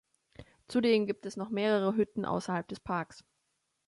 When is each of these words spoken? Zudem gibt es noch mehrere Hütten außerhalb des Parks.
Zudem 0.67 1.05
gibt 1.05 1.27
es 1.27 1.37
noch 1.37 1.51
mehrere 1.51 1.93
Hütten 1.95 2.25
außerhalb 2.25 2.67
des 2.67 2.79
Parks. 2.79 3.23